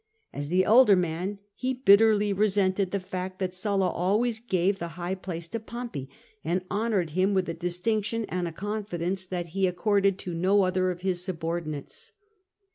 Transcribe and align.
As 0.33 0.47
the 0.49 0.63
elder 0.63 0.95
man, 0.95 1.37
he 1.53 1.75
bitterly 1.75 2.33
resented 2.33 2.89
the 2.89 2.99
fact 2.99 3.37
that 3.37 3.53
Sulla 3.53 3.87
always 3.87 4.39
gave 4.39 4.79
the 4.79 4.87
higher 4.97 5.15
place 5.15 5.47
to 5.49 5.59
Pompey, 5.59 6.09
and 6.43 6.65
honoured 6.71 7.11
him 7.11 7.35
with 7.35 7.47
a 7.47 7.53
distinction 7.53 8.25
and 8.27 8.47
a 8.47 8.51
confidence 8.51 9.27
that 9.27 9.49
he 9.49 9.67
accorded 9.67 10.17
to 10.17 10.33
no 10.33 10.63
other 10.63 10.89
of 10.89 11.01
his 11.01 11.23
subordinates. 11.23 12.13